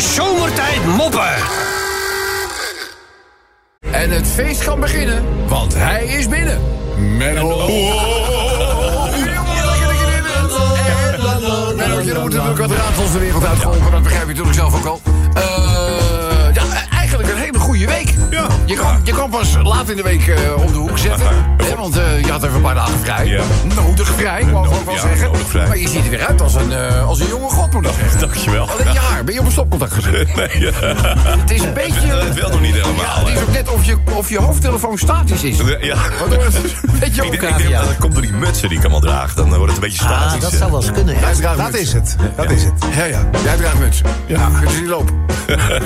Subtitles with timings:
[0.00, 1.34] zomertijd moppen.
[3.90, 6.60] En het feest kan beginnen, want hij is binnen.
[7.16, 7.66] Menno.
[11.76, 13.90] Menno, je moet natuurlijk wat raadsels de wereld uitgolven.
[13.90, 15.00] Dat begrijp je natuurlijk zelf ook al.
[15.34, 18.14] Eh, ja, eigenlijk een hele goede week.
[18.30, 18.46] Ja.
[18.64, 21.26] Je kan, je kan pas laat in de week eh, om de hoek zetten.
[21.62, 23.26] Hè, want eh, je had even een paar dagen vrij.
[23.26, 23.42] Ja.
[23.74, 25.30] Nodig vrij, mogen we ook wel Ja, zeggen.
[25.68, 27.92] Maar je ziet er weer uit als een, eh, als een jonge god, moet ik
[27.98, 28.20] zeggen.
[28.20, 28.70] Dankjewel.
[28.70, 30.34] Alleen je haar, ben je op een stopcontact gezet?
[30.36, 30.70] Nee, ja.
[31.38, 32.08] Het is een beetje...
[32.08, 33.18] Dat wil nog niet Ja, helemaal.
[33.18, 35.56] het is ook net of je, of je hoofdtelefoon statisch is.
[35.80, 35.96] Ja.
[36.18, 38.82] Waardoor het een beetje Ik denk, ik denk dat komt door die mutsen die ik
[38.84, 39.34] allemaal draag.
[39.34, 40.34] Dan wordt het een beetje statisch.
[40.34, 41.16] Ah, dat zou wel eens kunnen.
[41.18, 42.16] draagt Dat is het.
[42.36, 42.72] Dat is het.
[42.96, 43.20] Ja, ja.
[43.44, 44.00] Jij draagt muts.
[44.26, 44.48] Ja.
[44.48, 45.14] Kunnen ze niet lopen.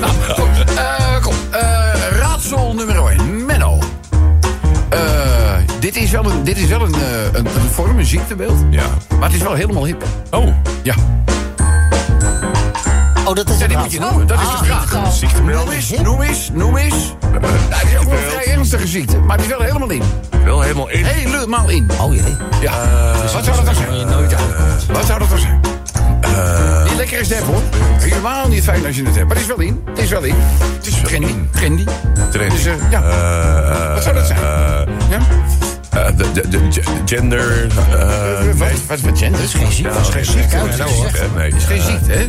[0.01, 0.75] nou, goed.
[0.75, 1.35] Eh, kom.
[1.51, 1.61] Eh,
[2.19, 3.12] raadsel nummer 1.
[6.13, 8.59] Wel een, dit is wel een, eh, een, een vorm, een ziektebeeld.
[8.71, 8.83] Ja.
[9.19, 10.05] Maar het is wel helemaal hip.
[10.31, 10.49] Oh,
[10.83, 10.95] Ja.
[13.25, 14.27] Oh, dat is Ja, een die moet je noemen.
[14.27, 15.13] Dat is Ah, de vraag.
[15.13, 15.65] ziektebeeld.
[15.65, 17.15] Noem eens, noem eens, noem eens.
[17.71, 19.19] Het is ook wel een vrij ernstige ziekte.
[19.19, 20.03] Maar die is wel helemaal in.
[20.45, 21.05] wel helemaal in.
[21.05, 21.91] Helemaal in.
[22.01, 22.37] Oh jee.
[22.61, 22.73] Ja.
[23.33, 24.07] Wat zou dat dan zijn?
[24.93, 25.61] Wat zou dat dan zijn?
[26.85, 27.63] Niet lekker is het hebben, hoor.
[28.01, 29.27] Helemaal niet fijn als je het hebt.
[29.27, 29.83] Maar het is wel in.
[29.91, 30.35] Het is wel in.
[30.77, 31.35] Het is trendy.
[31.51, 31.85] Trendy.
[32.31, 32.55] Trendy.
[32.55, 33.03] Dus, eh, ja.
[33.03, 34.39] Eh, Wat zou dat zijn?
[34.39, 35.19] eh, ja?
[35.93, 37.67] Eh, de, de, de ge- gender.
[37.93, 39.41] eh, wat, wat, wat gender?
[39.41, 39.93] Dat is geen ziekte.
[39.93, 40.57] dat is geen ziekte.
[40.57, 41.21] Nee, dat dat is.
[41.35, 42.27] Het is geen ziekte, hè?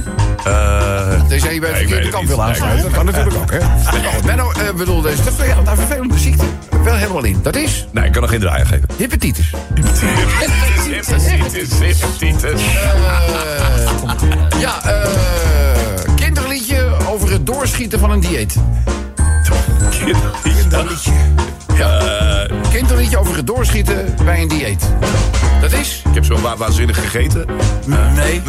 [1.28, 2.84] Tenzij je bij de verkeerde kant wil aansluiten.
[2.84, 3.58] Dat kan natuurlijk ook, hè?
[3.60, 5.28] Nou, Menno, eh, bedoel, deze is
[5.68, 6.46] een vervelende ziekte.
[6.84, 7.40] Wel helemaal in.
[7.42, 8.88] Dat is nee, ik kan nog geen draaien geven.
[8.98, 9.52] hepatitis.
[9.74, 11.08] Hepatitis,
[11.80, 12.62] hepatitis.
[14.60, 15.10] Ja, eh
[16.16, 18.56] kinderliedje over het doorschieten van een dieet.
[20.44, 21.12] Kinderliedje.
[23.18, 24.84] Over het doorschieten bij een dieet.
[25.62, 26.02] Dat is?
[26.10, 27.46] Ik heb zo wa- waanzinnig gegeten.
[27.86, 28.42] Nee.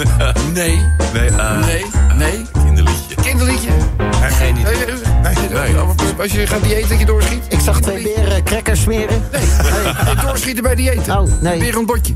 [0.53, 0.81] Nee.
[1.13, 1.85] Nee, eh, Nee.
[2.17, 2.47] Nee.
[2.65, 3.15] kinderliedje.
[3.23, 3.69] Kinderliedje?
[4.23, 4.75] Geen idee.
[5.23, 5.35] Nee.
[5.53, 5.73] nee.
[5.73, 5.77] nee.
[6.21, 7.45] Als je gaat dieeten dat je doorschiet?
[7.49, 9.23] Ik zag twee beren crackers smeren.
[9.33, 9.43] Nee.
[10.05, 10.15] nee.
[10.27, 11.19] Doorschieten bij diëten.
[11.21, 11.61] Oh, nee.
[11.61, 12.15] Weer een botje.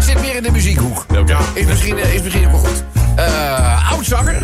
[0.00, 1.04] Zit meer in de muziekhoek.
[1.18, 1.36] Oké.
[1.54, 2.84] Is misschien, is misschien ook wel goed.
[3.16, 4.42] Eh oudzanger.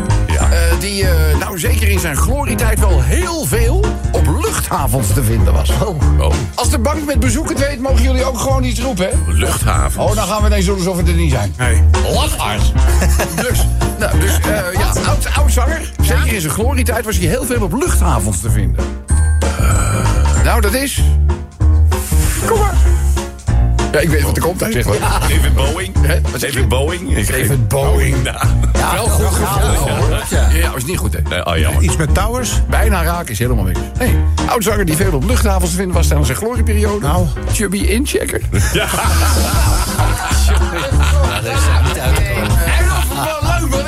[0.86, 5.70] Die eh, nou zeker in zijn glorietijd wel heel veel op luchthavens te vinden was.
[5.70, 6.20] Oh.
[6.20, 9.32] Oh, Als de bank met bezoek het weet, mogen jullie ook gewoon iets roepen, hè?
[9.32, 10.02] luchthaven.
[10.02, 11.54] Oh, dan gaan we ineens doen alsof we er niet zijn.
[11.58, 11.82] Nee.
[12.12, 12.72] Lachaars.
[13.48, 13.66] dus,
[13.98, 15.92] nou, dus eh, ja, oud, oud zanger.
[16.02, 18.84] Zeker in zijn glorietijd was hij heel veel op luchthavens te vinden.
[19.58, 21.02] Eh, nou, dat is...
[23.96, 24.60] Ja, ik weet wat er komt.
[24.60, 24.72] Wat.
[24.72, 25.94] David Boeing.
[26.00, 26.20] Hè?
[26.20, 27.16] Wat David Boeing?
[27.16, 28.22] Ik David Boeing.
[28.22, 28.36] Nou,
[28.94, 30.24] Wel goed gevonden, hoor.
[30.30, 31.20] Ja, ja, is niet goed, hè.
[31.28, 31.82] nee, oh, jammer.
[31.82, 32.52] Iets met towers?
[32.68, 33.78] Bijna raak is helemaal niks.
[33.98, 34.14] Hey,
[34.48, 37.06] oudzanger die veel op luchthavens te vinden was tijdens zijn glorieperiode.
[37.06, 37.26] Nou.
[37.52, 38.40] Chubby Inchecker.
[38.72, 38.86] Ja.
[41.46, 41.85] En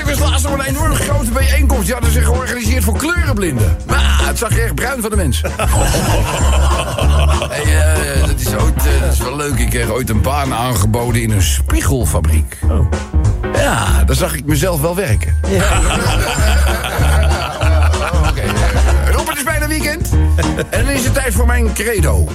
[0.09, 1.85] was laatst op een enorm grote bijeenkomst.
[1.85, 3.77] Die hadden zich georganiseerd voor kleurenblinden.
[3.87, 5.41] Maar het zag er echt bruin van de mens.
[7.51, 9.59] hey, eh, dat, is ooit, eh, dat is wel leuk.
[9.59, 12.59] Ik kreeg ooit een baan aangeboden in een spiegelfabriek.
[13.55, 15.37] Ja, daar zag ik mezelf wel werken.
[18.29, 18.41] Oké.
[18.41, 20.09] Eh, Rob, het is bijna weekend.
[20.71, 22.29] En dan is het tijd voor mijn credo.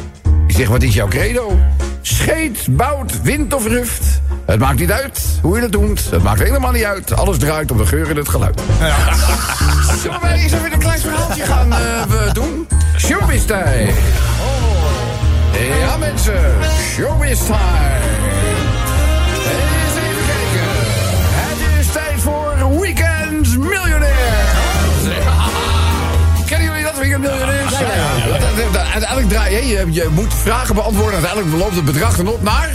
[0.47, 1.59] Ik zeg, wat is jouw credo?
[2.01, 4.21] Scheet, bout, wind of ruft.
[4.45, 6.09] Het maakt niet uit hoe je het doet.
[6.11, 7.13] Het maakt helemaal niet uit.
[7.13, 8.61] Alles draait om de geur en het geluid.
[10.01, 12.67] Zullen wij eens even een klein verhaaltje gaan eh, we doen?
[12.97, 13.91] Showbiz time.
[15.79, 16.33] Ja, mensen.
[16.93, 17.99] Showbiz time.
[19.45, 20.69] Eens even kijken.
[21.35, 24.45] Het is tijd voor Weekend Miljonair.
[26.45, 27.63] Kennen jullie dat Weekend Miljonair?
[28.71, 31.13] Ja, Uiteindelijk draai je, je, je moet vragen beantwoorden.
[31.13, 32.69] Uiteindelijk beloopt het bedrag dan op naar...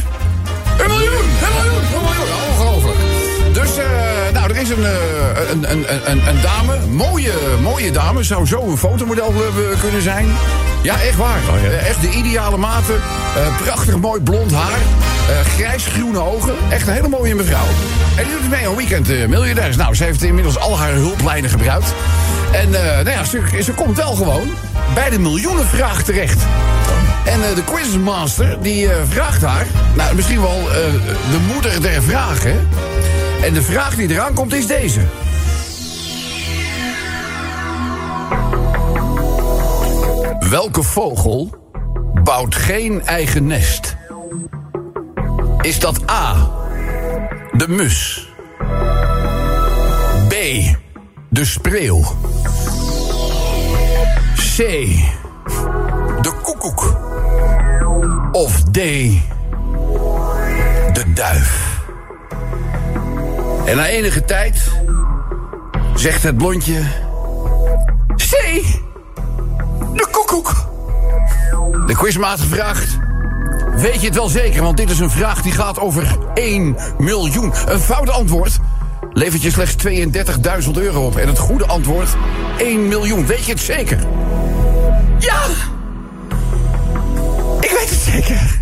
[0.79, 1.15] Een miljoen!
[1.15, 1.83] Een miljoen!
[1.95, 2.29] Een miljoen!
[2.51, 2.99] Ongelooflijk.
[3.53, 3.87] Dus, eh,
[4.33, 8.63] nou, er is een, eh, een, een, een, een dame, mooie, mooie dame, zou zo
[8.63, 10.27] een fotomodel eh, kunnen zijn.
[10.83, 11.39] Ja, echt waar.
[11.51, 11.69] Oh, ja.
[11.69, 12.95] Eh, echt de ideale maten.
[12.95, 14.79] Eh, prachtig mooi blond haar.
[15.29, 16.55] eh grijs-groene ogen.
[16.71, 17.67] Echt een hele mooie mevrouw.
[18.17, 19.77] En die doet mee een weekend eh miljardairs.
[19.77, 21.95] Nou, ze heeft inmiddels al haar hulplijnen gebruikt.
[22.53, 24.51] En nou ja, ze, ze komt wel gewoon
[24.95, 26.43] bij de miljoenenvraag terecht.
[27.25, 30.69] En de quizmaster die vraagt haar, nou misschien wel
[31.31, 32.69] de moeder der vragen.
[33.43, 35.01] En de vraag die eraan komt is deze.
[40.49, 41.55] Welke vogel
[42.25, 43.97] bouwt geen eigen nest?
[45.61, 46.51] Is dat A,
[47.53, 48.29] de mus?
[50.29, 50.35] B,
[51.29, 52.03] de spreeuw?
[54.35, 54.57] C,
[56.23, 56.97] de koekoek?
[58.33, 58.75] Of D,
[60.93, 61.81] de duif?
[63.65, 64.71] En na enige tijd
[65.95, 67.07] zegt het blondje...
[71.89, 72.99] De quizmaat vraagt...
[73.77, 77.53] Weet je het wel zeker, want dit is een vraag die gaat over 1 miljoen.
[77.67, 78.59] Een fout antwoord
[79.13, 79.87] levert je slechts
[80.65, 81.17] 32.000 euro op.
[81.17, 82.09] En het goede antwoord
[82.59, 83.27] 1 miljoen.
[83.27, 83.99] Weet je het zeker?
[85.19, 85.41] Ja!
[87.61, 88.61] Ik weet het zeker.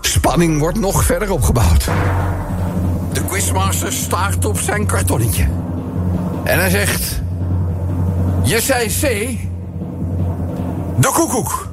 [0.00, 1.88] Spanning wordt nog verder opgebouwd.
[3.12, 5.48] De quizmaster staart op zijn kartonnetje.
[6.44, 7.20] En hij zegt...
[8.42, 9.38] Je zei C...
[11.00, 11.69] De koekoek.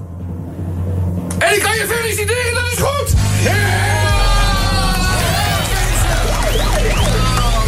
[1.38, 3.14] En ik kan je feliciteren, dat is goed!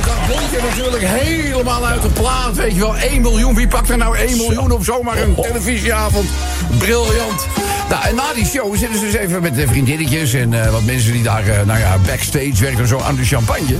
[0.05, 2.97] Dat blondje natuurlijk helemaal uit de plaat, weet je wel.
[2.97, 6.29] 1 miljoen, wie pakt er nou 1 miljoen op zomaar een televisieavond?
[6.77, 7.47] Briljant.
[7.89, 10.33] Nou, en na die show zitten ze dus even met de vriendinnetjes...
[10.33, 13.75] en eh, wat mensen die daar, eh, nou ja, backstage werken zo aan de champagne.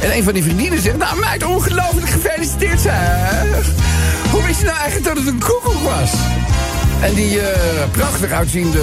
[0.00, 0.96] En een van die vriendinnen zegt...
[0.96, 2.94] Nou, meid, ongelooflijk gefeliciteerd, zeg.
[4.30, 6.10] Hoe wist je nou eigenlijk dat het een koekoek was?
[7.02, 8.82] En die eh, prachtig uitziende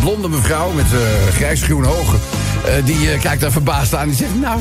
[0.00, 2.20] blonde mevrouw met uh, grijsgroene ogen...
[2.64, 4.34] eh, die eh, kijkt daar verbaasd aan en die zegt...
[4.40, 4.60] Nou,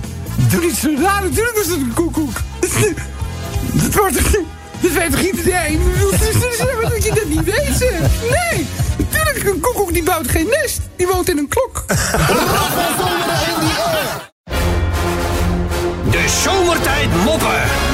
[0.50, 2.36] doe niet zo raar, natuurlijk was het een koekoek.
[3.82, 4.42] Dat wordt toch...
[4.80, 5.80] Dat weet toch iedereen?
[6.90, 8.00] Dat je dat niet weet, zeg.
[8.30, 8.66] Nee,
[8.96, 10.80] natuurlijk een koekoek die bouwt geen nest.
[10.96, 11.84] Die woont in een klok.
[16.10, 17.85] De zomertijd moppen.